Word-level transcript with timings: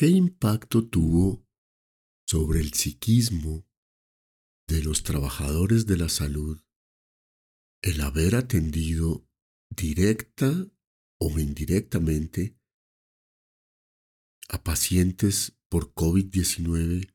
¿qué 0.00 0.08
impacto 0.08 0.88
tuvo 0.88 1.46
sobre 2.26 2.60
el 2.60 2.72
psiquismo 2.72 3.68
de 4.66 4.82
los 4.82 5.02
trabajadores 5.02 5.84
de 5.84 5.98
la 5.98 6.08
salud 6.08 6.58
el 7.82 8.00
haber 8.00 8.34
atendido 8.34 9.28
directa 9.68 10.50
o 11.20 11.38
indirectamente 11.38 12.58
a 14.48 14.64
pacientes 14.64 15.60
por 15.68 15.92
COVID-19 15.92 17.14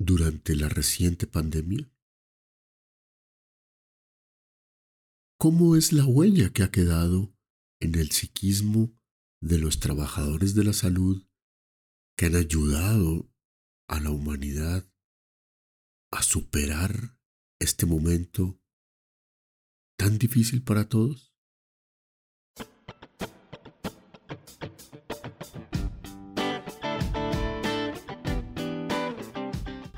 durante 0.00 0.56
la 0.56 0.68
reciente 0.68 1.28
pandemia? 1.28 1.88
¿Cómo 5.38 5.76
es 5.76 5.92
la 5.92 6.04
huella 6.04 6.52
que 6.52 6.64
ha 6.64 6.72
quedado 6.72 7.32
en 7.80 7.94
el 7.94 8.10
psiquismo 8.10 8.92
de 9.40 9.58
los 9.58 9.78
trabajadores 9.78 10.56
de 10.56 10.64
la 10.64 10.72
salud 10.72 11.29
que 12.20 12.26
han 12.26 12.36
ayudado 12.36 13.32
a 13.88 13.98
la 13.98 14.10
humanidad 14.10 14.84
a 16.12 16.22
superar 16.22 17.16
este 17.58 17.86
momento 17.86 18.60
tan 19.96 20.18
difícil 20.18 20.62
para 20.62 20.86
todos? 20.86 21.34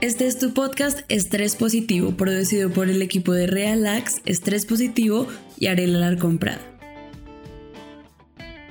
Este 0.01 0.29
es 0.29 0.39
tu 0.39 0.55
podcast 0.55 1.01
Estrés 1.09 1.57
Positivo, 1.57 2.17
producido 2.17 2.71
por 2.71 2.89
el 2.89 3.03
equipo 3.03 3.33
de 3.33 3.49
Realax, 3.49 4.23
Estrés 4.27 4.65
Positivo 4.65 5.27
y 5.59 5.67
Arela 5.67 5.99
Alarcón 5.99 6.39
Prada. 6.39 6.72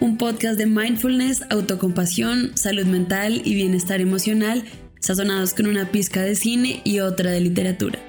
Un 0.01 0.17
podcast 0.17 0.57
de 0.57 0.65
mindfulness, 0.65 1.43
autocompasión, 1.51 2.57
salud 2.57 2.87
mental 2.87 3.43
y 3.45 3.53
bienestar 3.53 4.01
emocional, 4.01 4.63
sazonados 4.99 5.53
con 5.53 5.67
una 5.67 5.91
pizca 5.91 6.23
de 6.23 6.33
cine 6.33 6.81
y 6.83 7.02
otra 7.02 7.30
de 7.30 7.39
literatura. 7.39 7.99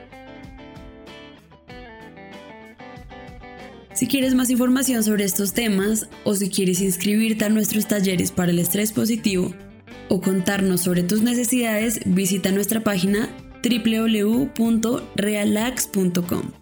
Si 3.93 4.07
quieres 4.07 4.35
más 4.35 4.49
información 4.49 5.05
sobre 5.05 5.25
estos 5.25 5.53
temas 5.53 6.09
o 6.25 6.35
si 6.35 6.49
quieres 6.49 6.81
inscribirte 6.81 7.45
a 7.45 7.51
nuestros 7.51 7.87
talleres 7.87 8.33
para 8.33 8.53
el 8.53 8.59
estrés 8.59 8.91
positivo 8.91 9.53
o 10.09 10.23
contarnos 10.23 10.81
sobre 10.81 11.03
tus 11.03 11.21
necesidades, 11.21 12.01
visita 12.07 12.53
nuestra 12.53 12.83
página 12.83 13.29
www.realax.com 13.63 16.62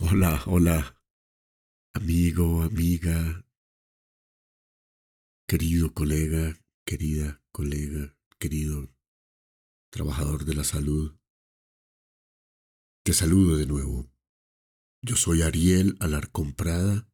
Hola, 0.00 0.42
hola, 0.46 0.96
amigo, 1.94 2.62
amiga, 2.62 3.44
Querido 5.46 5.92
colega, 5.92 6.58
querida 6.86 7.42
colega, 7.52 8.16
querido 8.38 8.88
trabajador 9.90 10.46
de 10.46 10.54
la 10.54 10.64
salud, 10.64 11.18
te 13.04 13.12
saludo 13.12 13.56
de 13.56 13.66
nuevo. 13.66 14.13
Yo 15.06 15.16
soy 15.16 15.42
Ariel 15.42 15.98
Alarcón 16.00 16.54
Prada, 16.54 17.06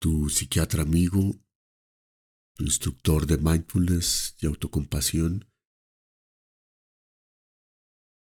tu 0.00 0.28
psiquiatra 0.28 0.82
amigo, 0.82 1.40
tu 2.56 2.64
instructor 2.64 3.28
de 3.28 3.38
mindfulness 3.38 4.34
y 4.40 4.46
autocompasión. 4.46 5.48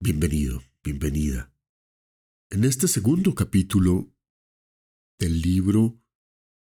Bienvenido, 0.01 0.63
bienvenida. 0.83 1.53
En 2.49 2.63
este 2.63 2.87
segundo 2.87 3.35
capítulo 3.35 4.11
del 5.19 5.39
libro 5.39 6.01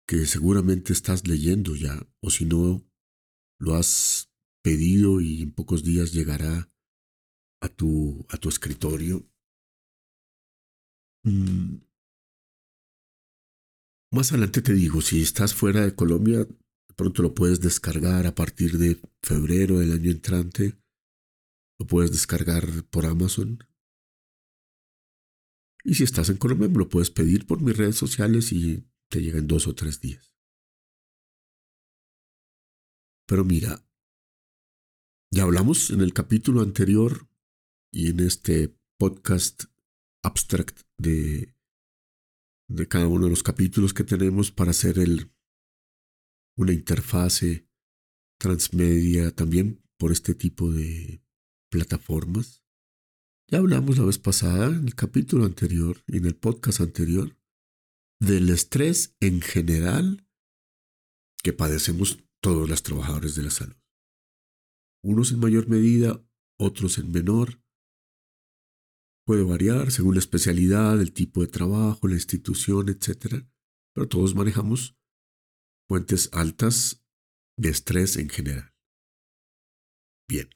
que 0.08 0.28
seguramente 0.28 0.94
estás 0.94 1.28
leyendo 1.28 1.76
ya, 1.76 2.08
o 2.20 2.30
si 2.30 2.46
no, 2.46 2.88
lo 3.58 3.74
has 3.74 4.32
pedido 4.62 5.22
y 5.22 5.42
en 5.42 5.54
pocos 5.54 5.84
días 5.84 6.14
llegará 6.14 6.72
a 7.64 7.68
tu, 7.68 8.28
a 8.30 8.38
tu 8.38 8.48
escritorio. 8.48 9.28
Mm. 11.24 11.91
Más 14.14 14.32
adelante 14.32 14.62
te 14.62 14.74
digo, 14.74 15.00
si 15.02 15.22
estás 15.22 15.56
fuera 15.56 15.82
de 15.82 15.96
Colombia, 15.96 16.46
pronto 16.98 17.24
lo 17.24 17.34
puedes 17.34 17.62
descargar 17.62 18.28
a 18.28 18.36
partir 18.36 18.78
de 18.78 19.02
febrero 19.22 19.80
del 19.80 19.94
año 19.94 20.12
entrante. 20.12 20.78
Lo 21.80 21.88
puedes 21.88 22.12
descargar 22.12 22.66
por 22.90 23.06
Amazon. 23.06 23.60
Y 25.86 25.96
si 25.96 26.04
estás 26.04 26.30
en 26.30 26.38
Colombia, 26.38 26.68
me 26.68 26.78
lo 26.78 26.90
puedes 26.90 27.10
pedir 27.10 27.48
por 27.48 27.62
mis 27.62 27.76
redes 27.78 27.96
sociales 27.96 28.52
y 28.52 28.86
te 29.10 29.22
llega 29.22 29.40
en 29.40 29.48
dos 29.48 29.66
o 29.68 29.76
tres 29.76 30.02
días. 30.02 30.36
Pero 33.26 33.46
mira, 33.46 33.88
ya 35.32 35.44
hablamos 35.44 35.90
en 35.90 36.02
el 36.02 36.14
capítulo 36.14 36.62
anterior 36.62 37.30
y 37.94 38.10
en 38.10 38.20
este 38.20 38.78
podcast 38.98 39.64
abstract 40.22 40.82
de, 40.98 41.56
de 42.74 42.88
cada 42.88 43.08
uno 43.08 43.26
de 43.26 43.32
los 43.32 43.44
capítulos 43.44 43.94
que 43.94 44.04
tenemos 44.04 44.52
para 44.52 44.72
hacer 44.72 44.98
el, 45.00 45.32
una 46.58 46.74
interfase 46.74 47.68
transmedia 48.40 49.32
también 49.32 49.84
por 49.98 50.12
este 50.12 50.34
tipo 50.34 50.72
de 50.72 51.24
plataformas. 51.70 52.64
Ya 53.50 53.60
hablamos 53.60 53.98
la 53.98 54.06
vez 54.06 54.18
pasada, 54.18 54.68
en 54.68 54.88
el 54.88 54.96
capítulo 54.96 55.46
anterior 55.46 56.04
y 56.08 56.18
en 56.18 56.26
el 56.26 56.36
podcast 56.36 56.82
anterior, 56.82 57.38
del 58.20 58.50
estrés 58.50 59.16
en 59.20 59.42
general 59.42 60.26
que 61.44 61.54
padecemos 61.54 62.24
todos 62.42 62.70
los 62.70 62.84
trabajadores 62.84 63.36
de 63.36 63.44
la 63.44 63.52
salud. 63.52 63.76
Unos 65.04 65.32
en 65.32 65.40
mayor 65.40 65.68
medida, 65.68 66.24
otros 66.58 66.98
en 66.98 67.12
menor. 67.12 67.62
Puede 69.26 69.44
variar 69.44 69.92
según 69.92 70.16
la 70.16 70.20
especialidad, 70.20 71.00
el 71.00 71.14
tipo 71.14 71.42
de 71.42 71.48
trabajo, 71.48 72.08
la 72.08 72.16
institución, 72.16 72.90
etc. 72.90 73.46
Pero 73.94 74.08
todos 74.08 74.36
manejamos 74.36 74.98
fuentes 75.88 76.30
altas 76.34 77.06
de 77.58 77.70
estrés 77.70 78.18
en 78.18 78.30
general. 78.30 78.74
Bien, 80.28 80.50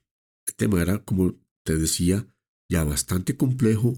el 0.47 0.55
tema 0.55 0.81
era, 0.81 1.03
como 1.03 1.35
te 1.63 1.77
decía, 1.77 2.27
ya 2.69 2.83
bastante 2.83 3.37
complejo 3.37 3.93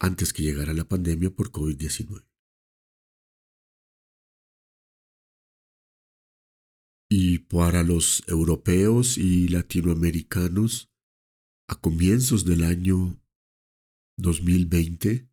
antes 0.00 0.32
que 0.32 0.42
llegara 0.42 0.72
la 0.74 0.84
pandemia 0.84 1.30
por 1.30 1.50
COVID-19. 1.50 2.26
Y 7.10 7.38
para 7.38 7.82
los 7.82 8.22
europeos 8.28 9.18
y 9.18 9.48
latinoamericanos, 9.48 10.93
a 11.68 11.80
comienzos 11.80 12.44
del 12.44 12.64
año 12.64 13.20
2020, 14.18 15.28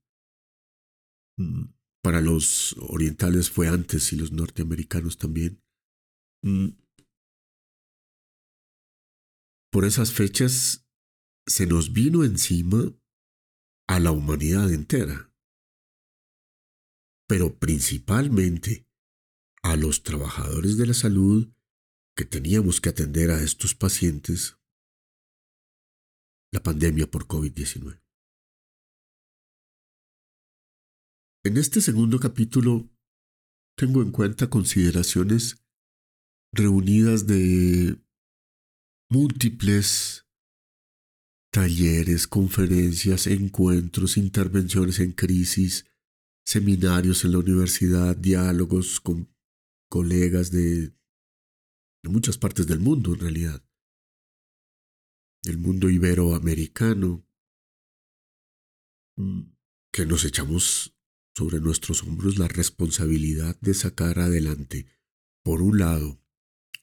mm, 1.37 1.63
para 2.03 2.21
los 2.21 2.75
orientales 2.79 3.49
fue 3.49 3.67
antes 3.67 4.11
y 4.13 4.15
los 4.15 4.31
norteamericanos 4.31 5.17
también, 5.17 5.61
mm, 6.43 6.69
por 9.71 9.85
esas 9.85 10.11
fechas 10.11 10.87
se 11.47 11.65
nos 11.65 11.93
vino 11.93 12.23
encima 12.23 12.93
a 13.87 13.99
la 13.99 14.11
humanidad 14.11 14.71
entera, 14.71 15.33
pero 17.27 17.57
principalmente 17.59 18.87
a 19.63 19.75
los 19.75 20.03
trabajadores 20.03 20.77
de 20.77 20.87
la 20.87 20.93
salud 20.93 21.53
que 22.15 22.25
teníamos 22.25 22.81
que 22.81 22.89
atender 22.89 23.31
a 23.31 23.41
estos 23.41 23.75
pacientes 23.75 24.60
la 26.51 26.61
pandemia 26.61 27.09
por 27.09 27.27
COVID-19. 27.27 28.01
En 31.43 31.57
este 31.57 31.81
segundo 31.81 32.19
capítulo 32.19 32.89
tengo 33.77 34.01
en 34.01 34.11
cuenta 34.11 34.49
consideraciones 34.49 35.63
reunidas 36.53 37.25
de 37.25 37.97
múltiples 39.09 40.27
talleres, 41.51 42.27
conferencias, 42.27 43.27
encuentros, 43.27 44.17
intervenciones 44.17 44.99
en 44.99 45.13
crisis, 45.13 45.85
seminarios 46.45 47.25
en 47.25 47.33
la 47.33 47.39
universidad, 47.39 48.15
diálogos 48.15 48.99
con 48.99 49.33
colegas 49.89 50.51
de, 50.51 50.93
de 52.03 52.09
muchas 52.09 52.37
partes 52.37 52.67
del 52.67 52.79
mundo 52.79 53.13
en 53.13 53.19
realidad, 53.19 53.63
del 55.43 55.57
mundo 55.57 55.89
iberoamericano, 55.89 57.25
mm, 59.17 59.41
que 59.91 60.05
nos 60.05 60.25
echamos 60.25 60.95
sobre 61.35 61.59
nuestros 61.59 62.03
hombros 62.03 62.37
la 62.37 62.47
responsabilidad 62.47 63.59
de 63.61 63.73
sacar 63.73 64.19
adelante, 64.19 64.87
por 65.43 65.61
un 65.61 65.79
lado, 65.79 66.21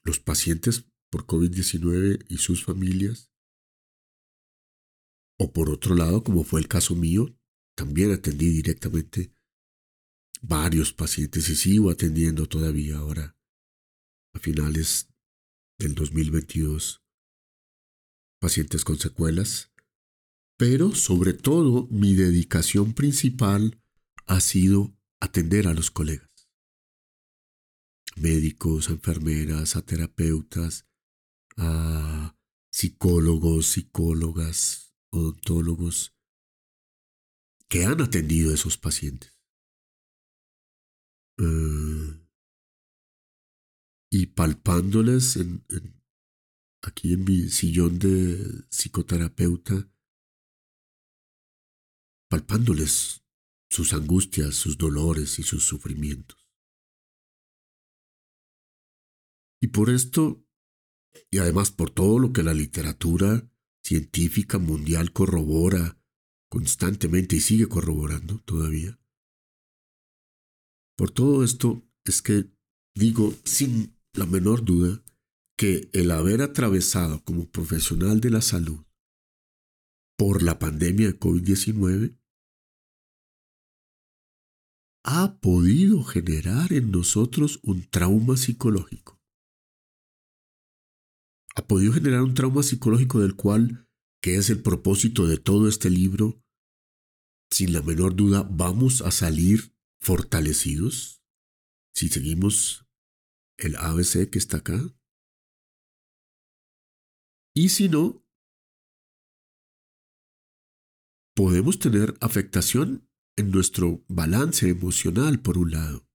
los 0.03 0.19
pacientes 0.19 0.85
por 1.09 1.25
COVID-19 1.25 2.25
y 2.27 2.37
sus 2.37 2.63
familias, 2.63 3.29
O 5.41 5.53
por 5.53 5.69
otro 5.69 5.95
lado, 5.95 6.21
como 6.21 6.43
fue 6.43 6.59
el 6.59 6.67
caso 6.67 6.95
mío, 6.95 7.33
también 7.73 8.11
atendí 8.11 8.49
directamente 8.49 9.33
varios 10.41 10.91
pacientes 10.91 11.47
y 11.47 11.55
sigo 11.55 11.89
atendiendo 11.91 12.45
todavía 12.45 12.97
ahora 12.97 13.37
a 14.33 14.39
finales 14.39 15.07
del 15.77 15.95
2022 15.95 17.01
pacientes 18.39 18.83
con 18.83 18.97
secuelas, 18.97 19.71
pero 20.57 20.95
sobre 20.95 21.33
todo 21.33 21.87
mi 21.91 22.15
dedicación 22.15 22.93
principal 22.93 23.81
ha 24.25 24.39
sido 24.41 24.97
atender 25.19 25.67
a 25.67 25.73
los 25.73 25.91
colegas, 25.91 26.29
médicos, 28.15 28.89
enfermeras, 28.89 29.77
terapeutas, 29.85 30.85
a 31.57 32.35
psicólogos, 32.71 33.67
psicólogas, 33.67 34.93
odontólogos 35.11 36.15
que 37.67 37.85
han 37.85 38.01
atendido 38.01 38.51
a 38.51 38.55
esos 38.55 38.77
pacientes. 38.77 39.37
Eh, 41.37 42.19
y 44.11 44.25
palpándoles 44.27 45.37
en, 45.37 45.63
aquí 46.81 47.13
en 47.13 47.23
mi 47.23 47.49
sillón 47.49 47.99
de 47.99 48.63
psicoterapeuta, 48.69 49.91
palpándoles 52.29 53.23
sus 53.69 53.93
angustias, 53.93 54.55
sus 54.55 54.77
dolores 54.77 55.39
y 55.39 55.43
sus 55.43 55.65
sufrimientos. 55.65 56.37
Y 59.61 59.67
por 59.67 59.89
esto, 59.89 60.45
y 61.29 61.39
además 61.39 61.71
por 61.71 61.91
todo 61.91 62.17
lo 62.19 62.31
que 62.31 62.43
la 62.43 62.53
literatura 62.53 63.51
científica 63.83 64.57
mundial 64.57 65.11
corrobora 65.11 66.01
constantemente 66.49 67.35
y 67.35 67.41
sigue 67.41 67.67
corroborando 67.67 68.39
todavía, 68.39 68.99
por 70.95 71.11
todo 71.11 71.43
esto 71.43 71.83
es 72.05 72.21
que 72.21 72.49
digo 72.95 73.33
sin 73.43 73.97
la 74.13 74.25
menor 74.25 74.63
duda 74.63 75.03
que 75.59 75.89
el 75.91 76.11
haber 76.11 76.41
atravesado 76.41 77.21
como 77.25 77.49
profesional 77.49 78.21
de 78.21 78.29
la 78.29 78.41
salud 78.41 78.85
por 80.17 80.41
la 80.41 80.57
pandemia 80.57 81.07
de 81.07 81.19
COVID-19 81.19 82.17
ha 85.03 85.37
podido 85.41 86.01
generar 86.05 86.71
en 86.71 86.91
nosotros 86.91 87.59
un 87.61 87.85
trauma 87.89 88.37
psicológico. 88.37 89.19
Ha 91.57 91.67
podido 91.67 91.91
generar 91.91 92.21
un 92.21 92.35
trauma 92.35 92.63
psicológico 92.63 93.19
del 93.19 93.35
cual, 93.35 93.85
que 94.21 94.35
es 94.35 94.49
el 94.49 94.61
propósito 94.61 95.27
de 95.27 95.39
todo 95.39 95.67
este 95.67 95.89
libro, 95.89 96.41
sin 97.51 97.73
la 97.73 97.81
menor 97.81 98.15
duda 98.15 98.43
vamos 98.49 99.01
a 99.01 99.11
salir 99.11 99.75
fortalecidos 99.99 101.21
si 101.93 102.07
seguimos 102.07 102.85
el 103.57 103.75
ABC 103.75 104.29
que 104.29 104.39
está 104.39 104.59
acá. 104.59 104.79
Y 107.61 107.67
si 107.67 107.89
no, 107.89 108.25
podemos 111.35 111.77
tener 111.77 112.15
afectación 112.21 113.09
en 113.35 113.51
nuestro 113.51 114.01
balance 114.07 114.69
emocional, 114.69 115.41
por 115.41 115.57
un 115.57 115.71
lado, 115.71 116.07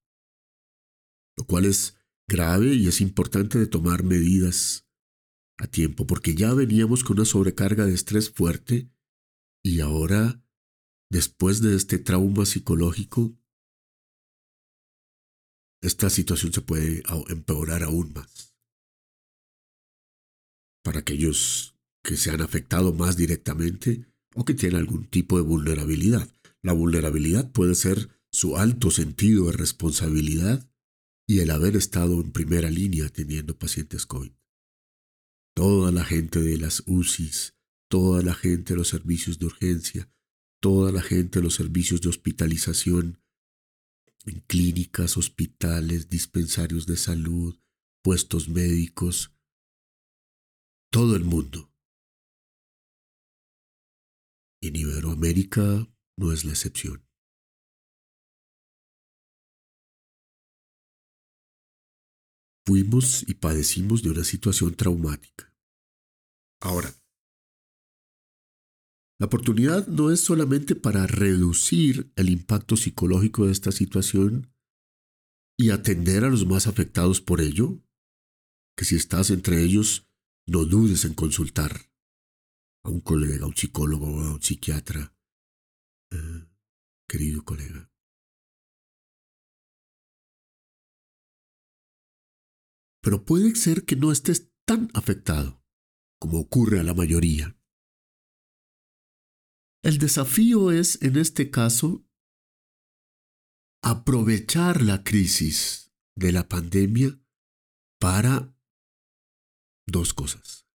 lo 1.37 1.45
cual 1.45 1.67
es 1.67 1.99
grave 2.27 2.73
y 2.73 2.89
es 2.89 3.03
importante 3.03 3.59
de 3.59 3.67
tomar 3.67 4.05
medidas 4.05 4.89
a 5.59 5.67
tiempo, 5.67 6.07
porque 6.07 6.35
ya 6.35 6.55
veníamos 6.55 7.05
con 7.05 7.19
una 7.19 7.27
sobrecarga 7.27 7.85
de 7.85 7.93
estrés 7.93 8.31
fuerte 8.31 8.91
y 9.63 9.81
ahora, 9.81 10.43
después 11.11 11.61
de 11.61 11.77
este 11.77 11.99
trauma 11.99 12.47
psicológico, 12.47 13.39
esta 15.83 16.09
situación 16.09 16.55
se 16.55 16.63
puede 16.63 17.03
empeorar 17.29 17.83
aún 17.83 18.15
más. 18.15 18.54
Para 20.85 21.01
aquellos 21.01 21.75
que 22.05 22.17
se 22.17 22.31
han 22.31 22.43
afectado 22.43 22.93
más 22.93 23.17
directamente 23.17 24.07
o 24.37 24.45
que 24.45 24.55
tienen 24.55 24.79
algún 24.79 25.07
tipo 25.07 25.37
de 25.37 25.43
vulnerabilidad. 25.43 26.29
La 26.63 26.73
vulnerabilidad 26.73 27.51
puede 27.51 27.75
ser 27.75 28.11
su 28.31 28.57
alto 28.57 28.91
sentido 28.91 29.47
de 29.47 29.53
responsabilidad 29.53 30.71
y 31.27 31.41
el 31.41 31.51
haber 31.51 31.77
estado 31.77 32.21
en 32.21 32.31
primera 32.31 32.71
línea 32.71 33.07
atendiendo 33.07 33.57
pacientes 33.57 34.07
COVID. 34.07 34.33
Toda 35.57 35.91
la 35.93 36.05
gente 36.05 36.41
de 36.41 36.59
las 36.59 36.83
UCIs, 36.87 37.55
toda 37.89 38.23
la 38.23 38.35
gente 38.35 38.75
de 38.75 38.79
los 38.79 38.89
servicios 38.89 39.39
de 39.39 39.47
urgencia, 39.47 40.11
toda 40.61 40.93
la 40.93 41.03
gente 41.03 41.39
de 41.39 41.45
los 41.45 41.55
servicios 41.55 42.01
de 42.01 42.09
hospitalización 42.09 43.21
en 44.27 44.41
clínicas, 44.47 45.17
hospitales, 45.17 46.09
dispensarios 46.09 46.87
de 46.87 46.97
salud, 46.97 47.59
puestos 48.03 48.49
médicos, 48.49 49.34
todo 50.95 51.17
el 51.17 51.25
mundo. 51.25 51.75
En 54.63 54.77
Iberoamérica 54.77 55.89
no 56.17 56.31
es 56.31 56.45
la 56.45 56.53
excepción. 56.53 57.05
Fuimos 62.65 63.29
y 63.29 63.35
padecimos 63.35 64.05
de 64.05 64.11
una 64.11 64.23
situación 64.23 64.77
traumática. 64.77 65.53
Ahora, 66.63 66.95
la 69.19 69.27
oportunidad 69.27 69.89
no 69.89 70.13
es 70.13 70.21
solamente 70.21 70.77
para 70.77 71.09
reducir 71.09 72.13
el 72.15 72.29
impacto 72.29 72.77
psicológico 72.77 73.47
de 73.47 73.53
esta 73.53 73.73
situación 73.73 74.55
y 75.59 75.71
atender 75.71 76.23
a 76.23 76.29
los 76.29 76.47
más 76.47 76.69
afectados 76.69 77.21
por 77.21 77.41
ello, 77.41 77.83
que 78.77 78.85
si 78.85 78.95
estás 78.95 79.31
entre 79.31 79.61
ellos, 79.61 80.09
no 80.47 80.65
dudes 80.65 81.05
en 81.05 81.15
consultar 81.15 81.73
a 82.85 82.91
un 82.91 83.01
colega, 83.01 83.45
a 83.45 83.49
un 83.49 83.57
psicólogo, 83.57 84.07
a 84.07 84.35
un 84.35 84.43
psiquiatra, 84.43 85.17
eh, 86.13 86.47
querido 87.09 87.45
colega. 87.45 87.91
Pero 93.03 93.25
puede 93.25 93.55
ser 93.55 93.85
que 93.85 93.97
no 93.97 94.13
estés 94.13 94.53
tan 94.67 94.91
afectado 94.95 95.63
como 96.21 96.41
ocurre 96.41 96.81
a 96.81 96.83
la 96.83 96.95
mayoría. 96.95 97.59
El 99.83 99.99
desafío 99.99 100.73
es, 100.73 101.03
en 101.03 101.19
este 101.19 101.51
caso, 101.51 102.07
aprovechar 103.83 104.81
la 104.81 105.05
crisis 105.05 105.93
de 106.17 106.33
la 106.33 106.49
pandemia 106.49 107.21
para 108.01 108.54
dos 109.87 110.15
cosas. 110.15 110.67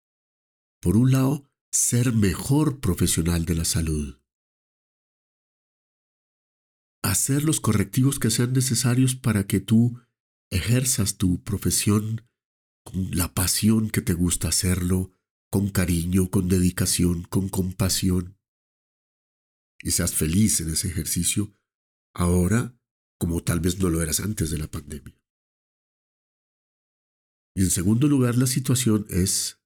Por 0.81 0.97
un 0.97 1.11
lado, 1.11 1.49
ser 1.71 2.13
mejor 2.13 2.79
profesional 2.79 3.45
de 3.45 3.55
la 3.55 3.65
salud. 3.65 4.19
Hacer 7.01 7.43
los 7.43 7.59
correctivos 7.59 8.19
que 8.19 8.29
sean 8.29 8.53
necesarios 8.53 9.15
para 9.15 9.45
que 9.45 9.59
tú 9.59 9.99
ejerzas 10.49 11.17
tu 11.17 11.43
profesión 11.43 12.27
con 12.83 13.09
la 13.11 13.33
pasión 13.33 13.89
que 13.89 14.01
te 14.01 14.13
gusta 14.13 14.49
hacerlo, 14.49 15.13
con 15.49 15.69
cariño, 15.69 16.29
con 16.29 16.47
dedicación, 16.47 17.23
con 17.23 17.49
compasión 17.49 18.37
y 19.81 19.91
seas 19.91 20.13
feliz 20.13 20.59
en 20.61 20.71
ese 20.71 20.87
ejercicio 20.87 21.53
ahora 22.13 22.75
como 23.17 23.43
tal 23.43 23.59
vez 23.59 23.79
no 23.79 23.89
lo 23.89 24.01
eras 24.01 24.19
antes 24.19 24.49
de 24.49 24.57
la 24.57 24.67
pandemia. 24.67 25.18
Y 27.59 27.63
en 27.63 27.71
segundo 27.71 28.07
lugar, 28.07 28.37
la 28.37 28.47
situación 28.47 29.05
es, 29.09 29.61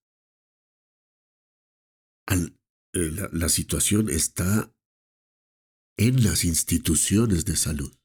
eh, 2.28 3.12
la 3.32 3.50
situación 3.50 4.10
está 4.10 4.76
en 6.00 6.24
las 6.24 6.44
instituciones 6.44 7.46
de 7.46 7.56
salud. 7.56 7.96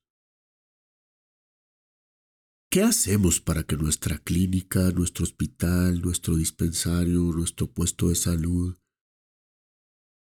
¿Qué 2.71 2.83
hacemos 2.83 3.41
para 3.41 3.63
que 3.63 3.79
nuestra 3.79 4.19
clínica, 4.19 4.91
nuestro 4.91 5.25
hospital, 5.25 6.03
nuestro 6.03 6.37
dispensario, 6.37 7.21
nuestro 7.33 7.73
puesto 7.73 8.11
de 8.11 8.15
salud, 8.15 8.79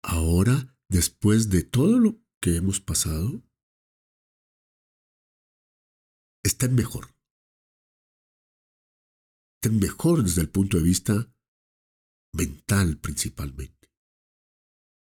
ahora 0.04 0.76
después 0.90 1.48
de 1.48 1.62
todo 1.62 1.98
lo 1.98 2.20
que 2.42 2.56
hemos 2.56 2.82
pasado, 2.82 3.42
estén 6.44 6.74
mejor. 6.74 7.15
Estén 9.56 9.80
mejor 9.80 10.22
desde 10.22 10.42
el 10.42 10.48
punto 10.48 10.76
de 10.76 10.84
vista 10.84 11.32
mental 12.32 12.98
principalmente. 12.98 13.90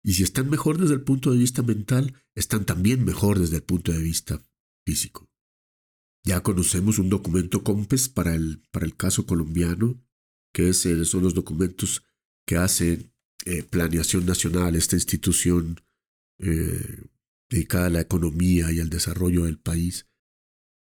Y 0.03 0.13
si 0.13 0.23
están 0.23 0.49
mejor 0.49 0.77
desde 0.77 0.95
el 0.95 1.01
punto 1.01 1.31
de 1.31 1.37
vista 1.37 1.63
mental, 1.63 2.13
están 2.35 2.65
también 2.65 3.05
mejor 3.05 3.39
desde 3.39 3.57
el 3.57 3.63
punto 3.63 3.91
de 3.91 4.01
vista 4.01 4.45
físico. 4.85 5.29
Ya 6.25 6.41
conocemos 6.41 6.99
un 6.99 7.09
documento 7.09 7.63
COMPES 7.63 8.09
para 8.09 8.35
el, 8.35 8.61
para 8.71 8.85
el 8.85 8.95
caso 8.95 9.25
colombiano, 9.25 10.01
que 10.53 10.69
es, 10.69 10.87
son 11.03 11.23
los 11.23 11.33
documentos 11.33 12.03
que 12.45 12.57
hacen 12.57 13.13
eh, 13.45 13.63
Planeación 13.63 14.25
Nacional, 14.25 14.75
esta 14.75 14.95
institución 14.95 15.81
eh, 16.39 17.03
dedicada 17.49 17.87
a 17.87 17.89
la 17.89 18.01
economía 18.01 18.71
y 18.71 18.79
al 18.79 18.89
desarrollo 18.89 19.45
del 19.45 19.59
país. 19.59 20.07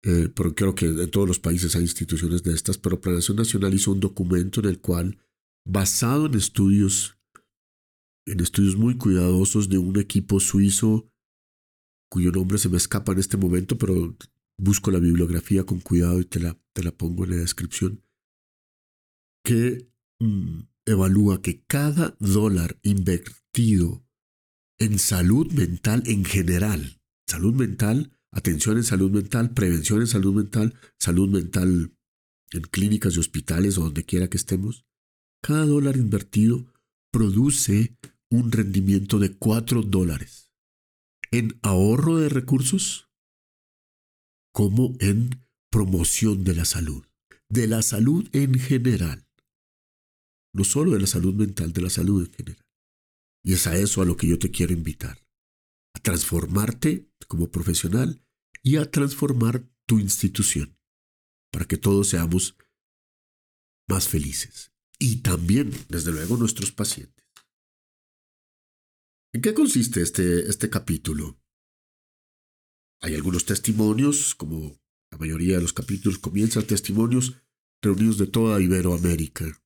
Eh, 0.03 0.29
pero 0.36 0.55
creo 0.55 0.74
que 0.74 0.88
en 0.88 1.12
todos 1.12 1.27
los 1.27 1.39
países 1.39 1.75
hay 1.75 1.84
instituciones 1.84 2.43
de 2.43 2.53
estas, 2.53 2.77
pero 2.77 3.00
Planeación 3.00 3.38
Nacional 3.38 3.74
hizo 3.74 3.91
un 3.91 4.00
documento 4.00 4.60
en 4.60 4.67
el 4.67 4.79
cual, 4.79 5.20
basado 5.65 6.25
en 6.25 6.34
estudios, 6.34 7.20
en 8.25 8.39
estudios 8.39 8.75
muy 8.77 8.98
cuidadosos 8.98 9.70
de 9.70 9.77
un 9.77 10.00
equipo 10.00 10.39
suizo, 10.39 11.08
cuyo 12.10 12.31
nombre 12.31 12.58
se 12.58 12.70
me 12.70 12.77
escapa 12.77 13.12
en 13.12 13.20
este 13.20 13.38
momento, 13.38 13.77
pero 13.77 14.15
busco 14.58 14.89
la 14.91 15.00
bibliografía 15.00 15.65
con 15.65 15.79
cuidado 15.79 16.20
y 16.20 16.25
te 16.25 16.39
la, 16.39 16.60
te 16.74 16.84
la 16.84 16.91
pongo 16.91 17.24
en 17.24 17.31
la 17.31 17.38
descripción, 17.38 18.03
que 19.43 19.88
mm, 20.20 20.62
evalúa 20.86 21.41
que 21.41 21.63
cada 21.65 22.15
dólar 22.20 22.79
invertido 22.81 24.03
en 24.79 24.98
salud 24.98 25.51
mental 25.51 26.01
en 26.08 26.25
general, 26.25 27.00
salud 27.27 27.53
mental, 27.53 28.12
atención 28.31 28.77
en 28.77 28.83
salud 28.83 29.11
mental, 29.11 29.51
prevención 29.53 30.01
en 30.01 30.07
salud 30.07 30.33
mental, 30.33 30.75
salud 31.00 31.29
mental 31.29 31.93
en 32.51 32.61
clínicas 32.63 33.15
y 33.15 33.19
hospitales 33.19 33.77
o 33.77 33.83
donde 33.83 34.03
quiera 34.03 34.29
que 34.29 34.38
estemos, 34.38 34.85
cada 35.41 35.65
dólar 35.65 35.97
invertido 35.97 36.65
produce 37.11 37.97
un 38.29 38.51
rendimiento 38.51 39.19
de 39.19 39.35
4 39.35 39.83
dólares 39.83 40.51
en 41.31 41.59
ahorro 41.61 42.17
de 42.17 42.29
recursos 42.29 43.09
como 44.53 44.95
en 45.00 45.45
promoción 45.69 46.43
de 46.43 46.55
la 46.55 46.65
salud, 46.65 47.05
de 47.50 47.67
la 47.67 47.81
salud 47.81 48.27
en 48.33 48.59
general, 48.59 49.25
no 50.53 50.63
solo 50.63 50.91
de 50.91 51.00
la 51.00 51.07
salud 51.07 51.33
mental, 51.33 51.71
de 51.71 51.81
la 51.81 51.89
salud 51.89 52.25
en 52.25 52.33
general. 52.33 52.65
Y 53.43 53.53
es 53.53 53.65
a 53.67 53.77
eso 53.77 54.01
a 54.01 54.05
lo 54.05 54.17
que 54.17 54.27
yo 54.27 54.38
te 54.38 54.51
quiero 54.51 54.73
invitar, 54.73 55.20
a 55.93 56.00
transformarte 56.00 57.10
como 57.27 57.51
profesional 57.51 58.24
y 58.63 58.77
a 58.77 58.89
transformar 58.89 59.67
tu 59.86 60.00
institución, 60.00 60.77
para 61.51 61.65
que 61.65 61.77
todos 61.77 62.10
seamos 62.10 62.55
más 63.88 64.07
felices. 64.07 64.71
Y 65.00 65.21
también, 65.21 65.71
desde 65.89 66.12
luego, 66.12 66.38
nuestros 66.38 66.71
pacientes. 66.71 67.25
¿En 69.33 69.41
qué 69.41 69.53
consiste 69.53 70.01
este, 70.01 70.50
este 70.50 70.69
capítulo? 70.69 71.41
Hay 73.01 73.15
algunos 73.15 73.45
testimonios, 73.45 74.36
como 74.36 74.79
la 75.12 75.17
mayoría 75.17 75.55
de 75.55 75.62
los 75.62 75.74
capítulos 75.74 76.19
comienzan 76.19 76.67
testimonios 76.67 77.41
reunidos 77.81 78.17
de 78.17 78.27
toda 78.27 78.62
Iberoamérica, 78.62 79.62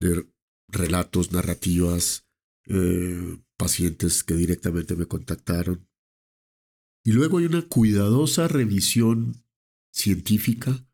de 0.00 0.30
relatos, 0.68 1.32
narrativas, 1.32 2.28
eh, 2.66 3.42
pacientes 3.58 4.24
que 4.24 4.34
directamente 4.34 4.96
me 4.96 5.06
contactaron. 5.06 5.86
Y 7.04 7.12
luego 7.12 7.38
hay 7.38 7.46
una 7.46 7.62
cuidadosa 7.62 8.48
revisión 8.48 9.44
científica 9.92 10.86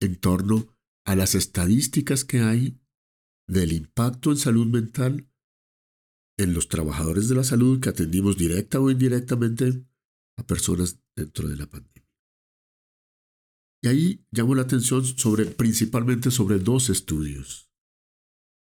en 0.00 0.16
torno 0.16 0.68
a 1.04 1.16
las 1.16 1.34
estadísticas 1.34 2.24
que 2.24 2.40
hay 2.40 2.78
del 3.46 3.72
impacto 3.72 4.30
en 4.30 4.36
salud 4.38 4.66
mental 4.66 5.28
en 6.38 6.54
los 6.54 6.68
trabajadores 6.68 7.28
de 7.28 7.34
la 7.34 7.44
salud 7.44 7.80
que 7.80 7.90
atendimos 7.90 8.36
directa 8.36 8.80
o 8.80 8.90
indirectamente 8.90 9.84
a 10.36 10.46
personas 10.46 10.98
dentro 11.14 11.48
de 11.48 11.56
la 11.56 11.66
pandemia. 11.66 11.94
Y 13.82 13.88
ahí 13.88 14.26
llamo 14.30 14.54
la 14.54 14.62
atención 14.62 15.04
sobre, 15.04 15.44
principalmente 15.44 16.30
sobre 16.30 16.58
dos 16.58 16.88
estudios. 16.88 17.70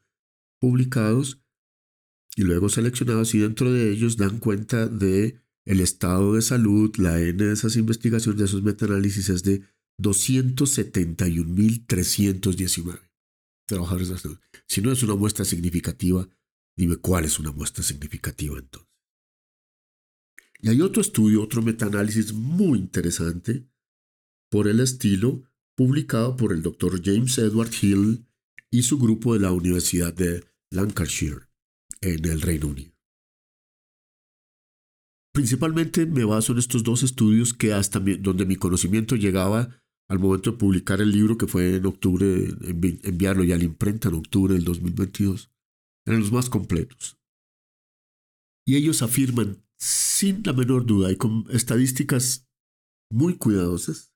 publicados 0.60 1.42
y 2.36 2.42
luego 2.42 2.68
seleccionados 2.68 3.34
y 3.34 3.38
dentro 3.38 3.72
de 3.72 3.90
ellos 3.90 4.16
dan 4.16 4.38
cuenta 4.38 4.86
de 4.86 5.40
el 5.64 5.80
estado 5.80 6.34
de 6.34 6.42
salud, 6.42 6.94
la 6.96 7.20
N 7.20 7.44
de 7.44 7.52
esas 7.52 7.76
investigaciones, 7.76 8.38
de 8.38 8.46
esos 8.46 8.62
metaanálisis 8.62 9.28
es 9.28 9.42
de 9.42 9.62
271.319 10.00 13.00
trabajadores 13.66 14.08
de 14.08 14.14
la 14.14 14.20
salud. 14.20 14.38
Si 14.66 14.80
no 14.80 14.90
es 14.92 15.02
una 15.02 15.14
muestra 15.14 15.44
significativa, 15.44 16.26
dime 16.76 16.96
cuál 16.96 17.24
es 17.24 17.38
una 17.38 17.52
muestra 17.52 17.84
significativa 17.84 18.58
entonces. 18.58 18.90
Y 20.60 20.68
hay 20.68 20.80
otro 20.80 21.02
estudio, 21.02 21.42
otro 21.42 21.62
metaanálisis 21.62 22.32
muy 22.32 22.78
interesante 22.78 23.68
por 24.50 24.68
el 24.68 24.80
estilo 24.80 25.42
publicado 25.76 26.36
por 26.36 26.52
el 26.52 26.62
doctor 26.62 27.00
James 27.02 27.38
Edward 27.38 27.70
Hill 27.80 28.26
y 28.70 28.82
su 28.82 28.98
grupo 28.98 29.34
de 29.34 29.40
la 29.40 29.52
Universidad 29.52 30.12
de 30.14 30.44
Lancashire, 30.70 31.48
en 32.00 32.24
el 32.24 32.40
Reino 32.40 32.68
Unido. 32.68 32.92
Principalmente 35.32 36.04
me 36.04 36.24
baso 36.24 36.52
en 36.52 36.58
estos 36.58 36.82
dos 36.82 37.02
estudios 37.02 37.54
que 37.54 37.72
hasta 37.72 38.00
donde 38.00 38.44
mi 38.44 38.56
conocimiento 38.56 39.16
llegaba 39.16 39.82
al 40.08 40.18
momento 40.18 40.52
de 40.52 40.58
publicar 40.58 41.00
el 41.00 41.10
libro, 41.10 41.38
que 41.38 41.46
fue 41.46 41.76
en 41.76 41.86
octubre, 41.86 42.26
enviarlo 43.02 43.44
ya 43.44 43.54
a 43.54 43.58
la 43.58 43.64
imprenta 43.64 44.08
en 44.08 44.16
octubre 44.16 44.52
del 44.52 44.64
2022, 44.64 45.50
eran 46.06 46.20
los 46.20 46.32
más 46.32 46.50
completos. 46.50 47.18
Y 48.66 48.76
ellos 48.76 49.00
afirman, 49.00 49.64
sin 49.78 50.42
la 50.44 50.52
menor 50.52 50.84
duda 50.84 51.10
y 51.10 51.16
con 51.16 51.46
estadísticas 51.50 52.46
muy 53.10 53.36
cuidadosas, 53.36 54.11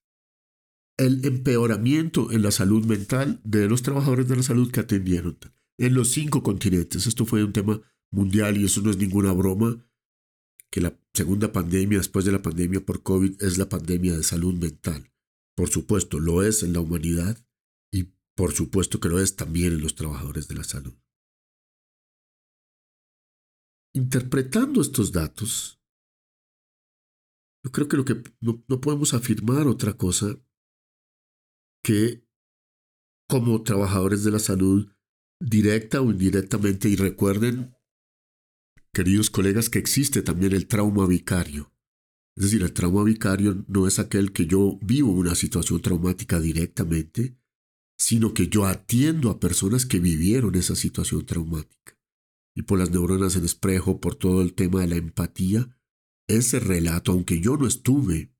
el 0.98 1.24
empeoramiento 1.24 2.32
en 2.32 2.42
la 2.42 2.50
salud 2.50 2.84
mental 2.86 3.40
de 3.44 3.68
los 3.68 3.82
trabajadores 3.82 4.28
de 4.28 4.36
la 4.36 4.42
salud 4.42 4.70
que 4.70 4.80
atendieron 4.80 5.38
en 5.78 5.94
los 5.94 6.10
cinco 6.10 6.42
continentes. 6.42 7.06
Esto 7.06 7.26
fue 7.26 7.44
un 7.44 7.52
tema 7.52 7.80
mundial 8.10 8.56
y 8.56 8.64
eso 8.64 8.80
no 8.80 8.90
es 8.90 8.96
ninguna 8.96 9.32
broma, 9.32 9.84
que 10.70 10.80
la 10.80 10.98
segunda 11.12 11.52
pandemia 11.52 11.98
después 11.98 12.24
de 12.24 12.32
la 12.32 12.42
pandemia 12.42 12.84
por 12.84 13.02
COVID 13.02 13.42
es 13.42 13.58
la 13.58 13.68
pandemia 13.68 14.16
de 14.16 14.22
salud 14.22 14.54
mental. 14.54 15.12
Por 15.54 15.68
supuesto, 15.68 16.18
lo 16.18 16.42
es 16.42 16.62
en 16.62 16.72
la 16.72 16.80
humanidad 16.80 17.38
y 17.92 18.14
por 18.34 18.52
supuesto 18.52 19.00
que 19.00 19.08
lo 19.08 19.20
es 19.20 19.36
también 19.36 19.74
en 19.74 19.80
los 19.80 19.94
trabajadores 19.94 20.48
de 20.48 20.54
la 20.54 20.64
salud. 20.64 20.94
Interpretando 23.94 24.82
estos 24.82 25.12
datos, 25.12 25.80
yo 27.64 27.72
creo 27.72 27.88
que, 27.88 27.96
lo 27.96 28.04
que 28.04 28.22
no, 28.40 28.62
no 28.68 28.80
podemos 28.80 29.14
afirmar 29.14 29.66
otra 29.66 29.94
cosa 29.94 30.38
que 31.86 32.26
como 33.28 33.62
trabajadores 33.62 34.24
de 34.24 34.32
la 34.32 34.40
salud, 34.40 34.88
directa 35.38 36.00
o 36.00 36.10
indirectamente, 36.10 36.88
y 36.88 36.96
recuerden, 36.96 37.76
queridos 38.92 39.30
colegas, 39.30 39.70
que 39.70 39.78
existe 39.78 40.22
también 40.22 40.52
el 40.52 40.66
trauma 40.66 41.06
vicario. 41.06 41.72
Es 42.36 42.42
decir, 42.42 42.64
el 42.64 42.72
trauma 42.72 43.04
vicario 43.04 43.64
no 43.68 43.86
es 43.86 44.00
aquel 44.00 44.32
que 44.32 44.46
yo 44.46 44.80
vivo 44.82 45.12
una 45.12 45.36
situación 45.36 45.80
traumática 45.80 46.40
directamente, 46.40 47.38
sino 47.96 48.34
que 48.34 48.48
yo 48.48 48.66
atiendo 48.66 49.30
a 49.30 49.38
personas 49.38 49.86
que 49.86 50.00
vivieron 50.00 50.56
esa 50.56 50.74
situación 50.74 51.24
traumática. 51.24 51.96
Y 52.56 52.62
por 52.62 52.80
las 52.80 52.90
neuronas 52.90 53.36
en 53.36 53.44
espejo, 53.44 54.00
por 54.00 54.16
todo 54.16 54.42
el 54.42 54.54
tema 54.54 54.80
de 54.80 54.88
la 54.88 54.96
empatía, 54.96 55.78
ese 56.26 56.58
relato, 56.58 57.12
aunque 57.12 57.40
yo 57.40 57.56
no 57.56 57.68
estuve, 57.68 58.34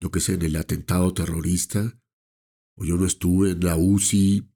lo 0.00 0.10
que 0.10 0.20
sé, 0.20 0.32
en 0.32 0.42
el 0.42 0.56
atentado 0.56 1.12
terrorista, 1.12 2.00
o 2.76 2.84
yo 2.84 2.96
no 2.96 3.06
estuve 3.06 3.52
en 3.52 3.60
la 3.60 3.76
UCI 3.76 4.48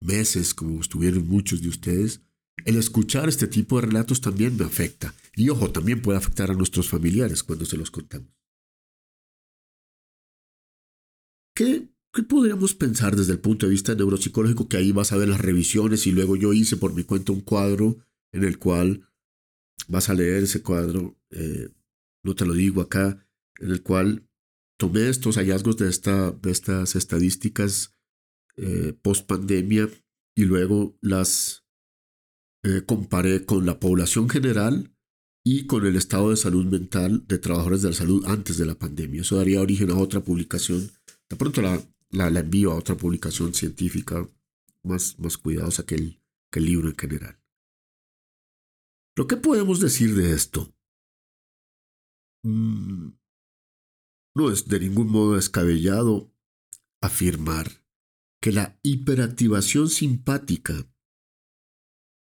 meses 0.00 0.54
como 0.54 0.80
estuvieron 0.80 1.26
muchos 1.26 1.62
de 1.62 1.68
ustedes, 1.68 2.22
el 2.64 2.76
escuchar 2.76 3.28
este 3.28 3.46
tipo 3.46 3.80
de 3.80 3.86
relatos 3.86 4.20
también 4.20 4.56
me 4.56 4.64
afecta. 4.64 5.14
Y 5.34 5.48
ojo, 5.50 5.70
también 5.70 6.02
puede 6.02 6.18
afectar 6.18 6.50
a 6.50 6.54
nuestros 6.54 6.88
familiares 6.88 7.42
cuando 7.42 7.64
se 7.64 7.76
los 7.76 7.90
contamos. 7.90 8.30
¿Qué, 11.54 11.88
¿Qué 12.12 12.22
podríamos 12.22 12.74
pensar 12.74 13.16
desde 13.16 13.32
el 13.32 13.40
punto 13.40 13.66
de 13.66 13.72
vista 13.72 13.94
neuropsicológico? 13.94 14.68
Que 14.68 14.78
ahí 14.78 14.92
vas 14.92 15.12
a 15.12 15.16
ver 15.16 15.28
las 15.28 15.40
revisiones 15.40 16.06
y 16.06 16.12
luego 16.12 16.36
yo 16.36 16.52
hice 16.52 16.76
por 16.76 16.94
mi 16.94 17.04
cuenta 17.04 17.32
un 17.32 17.40
cuadro 17.40 17.98
en 18.32 18.44
el 18.44 18.58
cual 18.58 19.08
vas 19.88 20.08
a 20.08 20.14
leer 20.14 20.44
ese 20.44 20.62
cuadro, 20.62 21.18
eh, 21.30 21.68
no 22.24 22.34
te 22.34 22.44
lo 22.44 22.54
digo 22.54 22.80
acá, 22.80 23.26
en 23.58 23.70
el 23.70 23.82
cual 23.82 24.26
tomé 24.76 25.08
estos 25.08 25.36
hallazgos 25.36 25.76
de, 25.76 25.88
esta, 25.88 26.30
de 26.32 26.50
estas 26.50 26.96
estadísticas 26.96 27.94
eh, 28.56 28.94
post 29.02 29.26
pandemia 29.26 29.88
y 30.34 30.44
luego 30.44 30.96
las 31.00 31.64
eh, 32.62 32.82
comparé 32.84 33.44
con 33.44 33.66
la 33.66 33.78
población 33.78 34.28
general 34.28 34.94
y 35.44 35.66
con 35.66 35.86
el 35.86 35.96
estado 35.96 36.30
de 36.30 36.36
salud 36.36 36.66
mental 36.66 37.24
de 37.26 37.38
trabajadores 37.38 37.82
de 37.82 37.90
la 37.90 37.94
salud 37.94 38.24
antes 38.26 38.56
de 38.56 38.66
la 38.66 38.74
pandemia. 38.74 39.20
Eso 39.20 39.36
daría 39.36 39.60
origen 39.60 39.90
a 39.90 39.98
otra 39.98 40.20
publicación. 40.20 40.90
De 41.28 41.36
pronto 41.36 41.62
la, 41.62 41.80
la, 42.10 42.40
envío 42.40 42.72
a 42.72 42.76
otra 42.76 42.96
publicación 42.96 43.54
científica 43.54 44.28
más, 44.82 45.18
más 45.18 45.36
cuidadosa 45.36 45.86
que 45.86 45.94
el, 45.94 46.20
que 46.50 46.58
el 46.58 46.64
libro 46.64 46.88
en 46.88 46.96
general. 46.96 47.38
¿Lo 49.16 49.26
que 49.26 49.36
podemos 49.36 49.80
decir 49.80 50.14
de 50.14 50.32
esto? 50.32 50.74
Mm, 52.42 53.10
no 54.36 54.50
es 54.50 54.68
de 54.68 54.80
ningún 54.80 55.08
modo 55.08 55.36
descabellado 55.36 56.30
afirmar 57.00 57.82
que 58.42 58.52
la 58.52 58.78
hiperactivación 58.82 59.88
simpática 59.88 60.86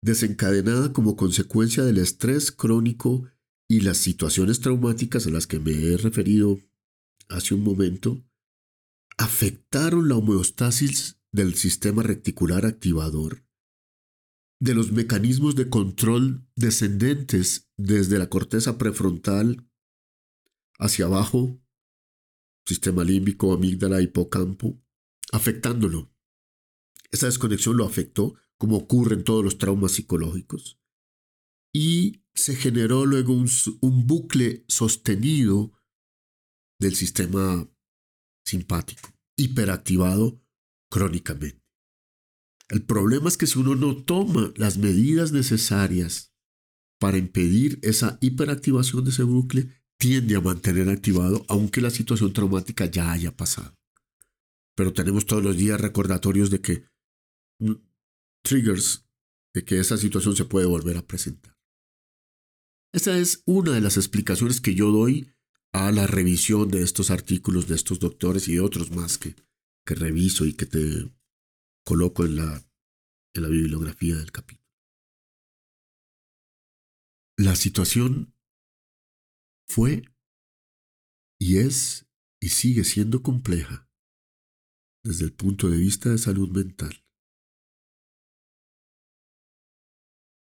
desencadenada 0.02 0.92
como 0.92 1.16
consecuencia 1.16 1.84
del 1.84 2.00
estrés 2.00 2.52
crónico 2.52 3.30
y 3.70 3.80
las 3.80 4.00
situaciones 4.00 4.60
traumáticas 4.60 5.28
a 5.28 5.30
las 5.30 5.48
que 5.48 5.60
me 5.60 5.72
he 5.72 5.96
referido 5.96 6.60
hace 7.30 7.56
un 7.56 7.64
momento, 7.64 8.22
afectaron 9.18 10.10
la 10.10 10.18
homeostasis 10.18 11.22
del 11.32 11.56
sistema 11.56 12.04
reticular 12.04 12.66
activador, 12.66 13.46
de 14.60 14.76
los 14.76 14.92
mecanismos 14.92 15.56
de 15.56 15.70
control 15.70 16.46
descendentes 16.58 17.70
desde 17.78 18.20
la 18.20 18.28
corteza 18.28 18.78
prefrontal 18.78 19.66
hacia 20.80 21.06
abajo, 21.06 21.63
sistema 22.66 23.04
límbico, 23.04 23.54
amígdala, 23.54 24.02
hipocampo, 24.02 24.82
afectándolo. 25.32 26.14
Esa 27.12 27.28
desconexión 27.28 27.78
lo 27.78 27.86
afectó, 27.86 28.36
como 28.58 28.78
ocurre 28.78 29.16
en 29.16 29.24
todos 29.24 29.44
los 29.44 29.58
traumas 29.58 29.94
psicológicos, 29.94 30.80
y 31.74 32.24
se 32.34 32.56
generó 32.56 33.06
luego 33.06 33.34
un, 33.34 33.50
un 33.82 34.08
bucle 34.08 34.66
sostenido 34.68 35.74
del 36.80 36.96
sistema 36.96 37.70
simpático, 38.46 39.10
hiperactivado 39.38 40.42
crónicamente. 40.90 41.62
El 42.70 42.86
problema 42.86 43.28
es 43.28 43.38
que 43.38 43.48
si 43.48 43.60
uno 43.60 43.76
no 43.76 44.04
toma 44.04 44.54
las 44.56 44.78
medidas 44.78 45.32
necesarias 45.32 46.34
para 47.00 47.18
impedir 47.18 47.80
esa 47.84 48.18
hiperactivación 48.22 49.04
de 49.04 49.12
ese 49.12 49.24
bucle, 49.24 49.83
tiende 50.04 50.36
a 50.36 50.42
mantener 50.42 50.90
activado 50.90 51.46
aunque 51.48 51.80
la 51.80 51.90
situación 51.90 52.34
traumática 52.34 52.86
ya 52.88 53.14
haya 53.14 53.32
pasado. 53.32 53.74
Pero 54.76 54.92
tenemos 54.92 55.26
todos 55.26 55.42
los 55.42 55.56
días 55.56 55.80
recordatorios 55.80 56.50
de 56.50 56.60
que 56.60 56.84
mm, 57.60 57.76
triggers 58.44 59.08
de 59.56 59.64
que 59.64 59.80
esa 59.80 59.96
situación 59.96 60.36
se 60.36 60.44
puede 60.44 60.66
volver 60.66 60.98
a 60.98 61.08
presentar. 61.08 61.56
Esa 62.92 63.18
es 63.18 63.44
una 63.46 63.72
de 63.72 63.80
las 63.80 63.96
explicaciones 63.96 64.60
que 64.60 64.76
yo 64.76 64.92
doy 64.92 65.32
a 65.72 65.90
la 65.94 66.06
revisión 66.06 66.70
de 66.70 66.82
estos 66.82 67.10
artículos 67.10 67.70
de 67.70 67.76
estos 67.76 68.00
doctores 68.00 68.50
y 68.50 68.60
otros 68.60 68.92
más 68.92 69.18
que, 69.18 69.38
que 69.86 69.96
reviso 69.96 70.46
y 70.46 70.54
que 70.54 70.66
te 70.66 71.14
coloco 71.86 72.26
en 72.26 72.36
la, 72.36 72.62
en 73.34 73.42
la 73.42 73.48
bibliografía 73.48 74.18
del 74.18 74.34
capítulo. 74.34 74.68
La 77.38 77.56
situación 77.56 78.33
fue 79.74 80.04
y 81.42 81.58
es 81.58 82.08
y 82.40 82.50
sigue 82.50 82.84
siendo 82.84 83.24
compleja 83.24 83.90
desde 85.04 85.26
el 85.26 85.34
punto 85.34 85.68
de 85.68 85.78
vista 85.78 86.12
de 86.12 86.20
salud 86.20 86.48
mental. 86.52 87.04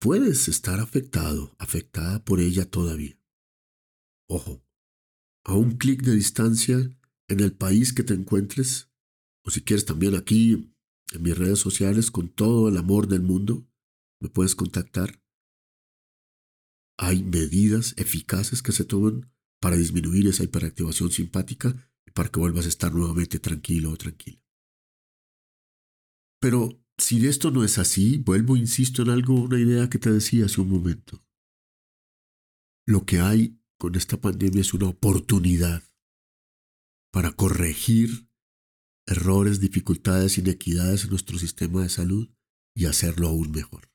Puedes 0.00 0.48
estar 0.48 0.80
afectado, 0.80 1.54
afectada 1.58 2.24
por 2.24 2.40
ella 2.40 2.70
todavía. 2.70 3.20
Ojo, 4.26 4.64
a 5.44 5.52
un 5.52 5.76
clic 5.76 6.00
de 6.00 6.14
distancia 6.14 6.78
en 7.28 7.40
el 7.40 7.54
país 7.54 7.92
que 7.92 8.02
te 8.02 8.14
encuentres, 8.14 8.90
o 9.44 9.50
si 9.50 9.60
quieres 9.62 9.84
también 9.84 10.14
aquí 10.14 10.74
en 11.12 11.22
mis 11.22 11.36
redes 11.36 11.58
sociales 11.58 12.10
con 12.10 12.30
todo 12.30 12.70
el 12.70 12.78
amor 12.78 13.06
del 13.06 13.20
mundo, 13.20 13.68
me 14.18 14.30
puedes 14.30 14.54
contactar. 14.54 15.19
Hay 17.02 17.22
medidas 17.22 17.94
eficaces 17.96 18.62
que 18.62 18.72
se 18.72 18.84
toman 18.84 19.32
para 19.58 19.76
disminuir 19.76 20.26
esa 20.26 20.44
hiperactivación 20.44 21.10
simpática 21.10 21.90
y 22.06 22.10
para 22.10 22.28
que 22.28 22.38
vuelvas 22.38 22.66
a 22.66 22.68
estar 22.68 22.92
nuevamente 22.92 23.38
tranquilo 23.38 23.90
o 23.90 23.96
tranquila. 23.96 24.38
Pero 26.42 26.78
si 26.98 27.26
esto 27.26 27.50
no 27.50 27.64
es 27.64 27.78
así, 27.78 28.18
vuelvo, 28.18 28.54
insisto 28.54 29.00
en 29.00 29.08
algo, 29.08 29.32
una 29.32 29.58
idea 29.58 29.88
que 29.88 29.98
te 29.98 30.12
decía 30.12 30.44
hace 30.44 30.60
un 30.60 30.68
momento. 30.68 31.24
Lo 32.86 33.06
que 33.06 33.20
hay 33.20 33.58
con 33.78 33.94
esta 33.94 34.20
pandemia 34.20 34.60
es 34.60 34.74
una 34.74 34.88
oportunidad 34.88 35.82
para 37.10 37.32
corregir 37.32 38.28
errores, 39.06 39.58
dificultades, 39.58 40.36
inequidades 40.36 41.04
en 41.04 41.10
nuestro 41.10 41.38
sistema 41.38 41.82
de 41.82 41.88
salud 41.88 42.28
y 42.74 42.84
hacerlo 42.84 43.28
aún 43.28 43.52
mejor. 43.52 43.89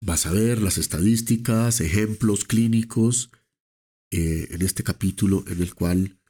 Vas 0.00 0.26
a 0.26 0.32
ver 0.32 0.62
las 0.62 0.78
estadísticas, 0.78 1.80
ejemplos 1.80 2.44
clínicos 2.44 3.30
eh, 4.10 4.48
en 4.50 4.62
este 4.62 4.82
capítulo 4.82 5.44
en 5.48 5.60
el 5.60 5.74
cual, 5.74 6.20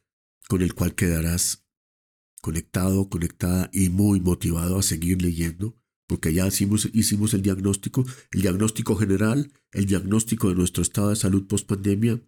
con 0.48 0.62
el 0.62 0.74
cual 0.74 0.94
quedarás 0.94 1.66
conectado, 2.40 3.08
conectada 3.08 3.68
y 3.72 3.90
muy 3.90 4.20
motivado 4.20 4.78
a 4.78 4.82
seguir 4.82 5.20
leyendo 5.20 5.78
porque 6.08 6.32
ya 6.32 6.46
hicimos, 6.46 6.88
hicimos 6.94 7.34
el 7.34 7.42
diagnóstico, 7.42 8.04
el 8.32 8.40
diagnóstico 8.40 8.96
general, 8.96 9.52
el 9.72 9.84
diagnóstico 9.84 10.48
de 10.48 10.54
nuestro 10.54 10.82
estado 10.82 11.10
de 11.10 11.16
salud 11.16 11.46
post 11.46 11.68
pandemia. 11.68 12.20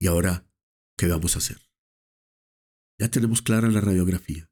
Y 0.00 0.06
ahora, 0.06 0.50
¿qué 0.96 1.06
vamos 1.08 1.34
a 1.36 1.40
hacer? 1.40 1.60
Ya 2.98 3.10
tenemos 3.10 3.42
clara 3.42 3.68
la 3.68 3.82
radiografía. 3.82 4.50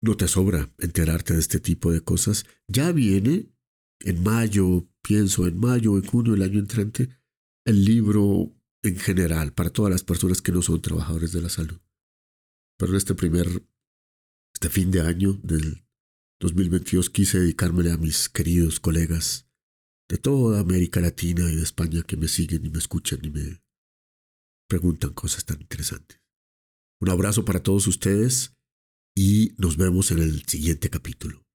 no 0.00 0.16
te 0.16 0.26
sobra 0.26 0.72
enterarte 0.78 1.34
de 1.34 1.40
este 1.40 1.60
tipo 1.60 1.92
de 1.92 2.00
cosas. 2.00 2.46
Ya 2.66 2.92
viene 2.92 3.52
en 4.00 4.22
mayo, 4.22 4.88
pienso 5.02 5.46
en 5.46 5.58
mayo 5.58 5.98
en 5.98 6.06
junio 6.06 6.32
del 6.32 6.44
año 6.44 6.60
entrante, 6.60 7.10
el 7.66 7.84
libro 7.84 8.56
en 8.82 8.96
general 8.96 9.52
para 9.52 9.68
todas 9.68 9.92
las 9.92 10.02
personas 10.02 10.40
que 10.40 10.50
no 10.50 10.62
son 10.62 10.80
trabajadores 10.80 11.32
de 11.32 11.42
la 11.42 11.50
salud. 11.50 11.78
Pero 12.78 12.92
en 12.92 12.96
este 12.96 13.14
primer, 13.14 13.66
este 14.54 14.70
fin 14.70 14.90
de 14.90 15.02
año 15.02 15.34
del 15.42 15.84
2022 16.40 17.10
quise 17.10 17.38
dedicármele 17.38 17.92
a 17.92 17.98
mis 17.98 18.30
queridos 18.30 18.80
colegas 18.80 19.45
de 20.08 20.18
toda 20.18 20.60
América 20.60 21.00
Latina 21.00 21.50
y 21.50 21.56
de 21.56 21.62
España 21.62 22.02
que 22.02 22.16
me 22.16 22.28
siguen 22.28 22.64
y 22.64 22.70
me 22.70 22.78
escuchan 22.78 23.20
y 23.22 23.30
me 23.30 23.62
preguntan 24.68 25.12
cosas 25.12 25.44
tan 25.44 25.60
interesantes. 25.60 26.20
Un 27.00 27.10
abrazo 27.10 27.44
para 27.44 27.62
todos 27.62 27.86
ustedes 27.86 28.54
y 29.14 29.54
nos 29.58 29.76
vemos 29.76 30.10
en 30.10 30.18
el 30.18 30.46
siguiente 30.46 30.90
capítulo. 30.90 31.45